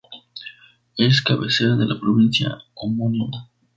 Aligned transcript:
Es 0.97 1.21
cabecera 1.21 1.75
de 1.75 1.85
la 1.85 1.99
provincia 1.99 2.57
homónima. 2.73 3.51